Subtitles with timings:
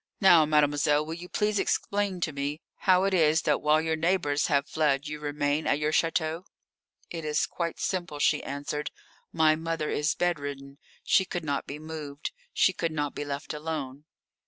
[0.19, 2.59] "Now, mademoiselle, will you please explain to me
[2.89, 6.47] how it is that while your neighbours have fled you remain at your château?"
[7.11, 8.89] "It is quite simple," she answered.
[9.31, 10.79] "My mother is bed ridden.
[11.03, 12.31] She could not be moved.
[12.51, 14.05] She could not be left alone."